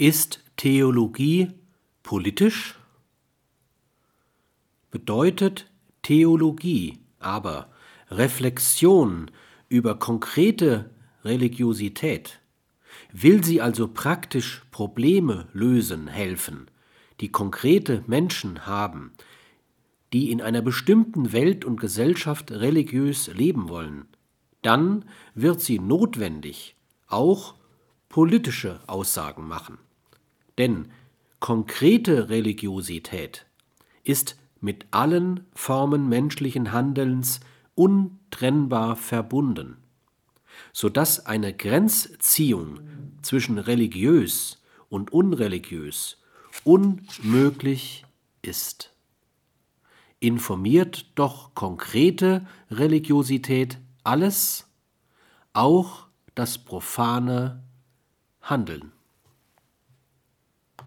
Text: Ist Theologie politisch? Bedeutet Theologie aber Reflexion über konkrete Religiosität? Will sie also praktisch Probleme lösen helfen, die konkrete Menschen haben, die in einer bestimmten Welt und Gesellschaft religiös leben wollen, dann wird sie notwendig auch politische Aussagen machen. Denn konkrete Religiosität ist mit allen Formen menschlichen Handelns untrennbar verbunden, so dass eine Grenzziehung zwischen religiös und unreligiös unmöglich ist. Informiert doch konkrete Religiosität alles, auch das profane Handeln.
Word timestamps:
Ist 0.00 0.44
Theologie 0.56 1.50
politisch? 2.04 2.78
Bedeutet 4.92 5.68
Theologie 6.02 7.00
aber 7.18 7.72
Reflexion 8.08 9.28
über 9.68 9.98
konkrete 9.98 10.88
Religiosität? 11.24 12.38
Will 13.12 13.42
sie 13.42 13.60
also 13.60 13.88
praktisch 13.88 14.62
Probleme 14.70 15.48
lösen 15.52 16.06
helfen, 16.06 16.70
die 17.20 17.32
konkrete 17.32 18.04
Menschen 18.06 18.66
haben, 18.66 19.10
die 20.12 20.30
in 20.30 20.40
einer 20.40 20.62
bestimmten 20.62 21.32
Welt 21.32 21.64
und 21.64 21.80
Gesellschaft 21.80 22.52
religiös 22.52 23.26
leben 23.34 23.68
wollen, 23.68 24.06
dann 24.62 25.06
wird 25.34 25.60
sie 25.60 25.80
notwendig 25.80 26.76
auch 27.08 27.56
politische 28.08 28.78
Aussagen 28.86 29.48
machen. 29.48 29.78
Denn 30.58 30.88
konkrete 31.40 32.28
Religiosität 32.28 33.46
ist 34.02 34.36
mit 34.60 34.86
allen 34.90 35.46
Formen 35.54 36.08
menschlichen 36.08 36.72
Handelns 36.72 37.40
untrennbar 37.76 38.96
verbunden, 38.96 39.76
so 40.72 40.88
dass 40.88 41.26
eine 41.26 41.54
Grenzziehung 41.54 42.80
zwischen 43.22 43.58
religiös 43.58 44.60
und 44.88 45.12
unreligiös 45.12 46.18
unmöglich 46.64 48.04
ist. 48.42 48.92
Informiert 50.18 51.06
doch 51.14 51.54
konkrete 51.54 52.44
Religiosität 52.70 53.78
alles, 54.02 54.66
auch 55.52 56.06
das 56.34 56.58
profane 56.58 57.62
Handeln. 58.42 58.92